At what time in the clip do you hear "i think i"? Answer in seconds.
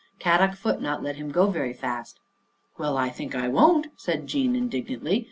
2.97-3.47